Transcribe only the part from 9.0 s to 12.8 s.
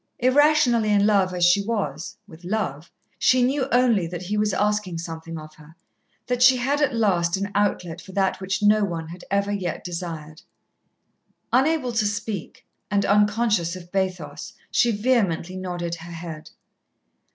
had ever yet desired. Unable to speak,